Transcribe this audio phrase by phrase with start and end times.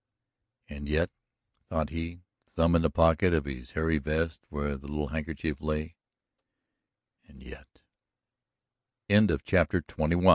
[0.67, 1.11] "And yet,"
[1.69, 5.95] thought he, thumb in the pocket of his hairy vest where the little handkerchief lay,
[7.27, 7.67] "and yet"
[9.11, 10.27] CHAPTER XXII THE WILL O' THE WISP